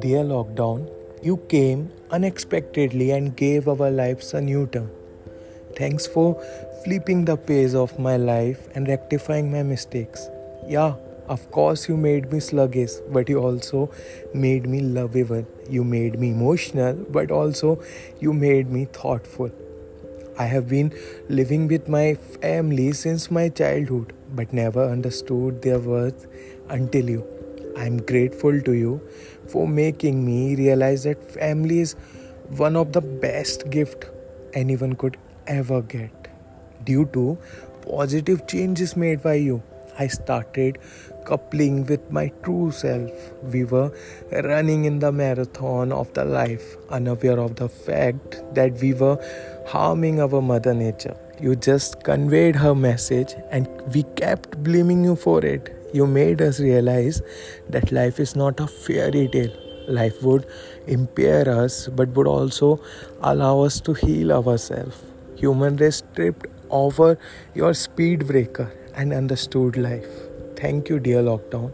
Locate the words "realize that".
30.56-31.22, 56.58-57.92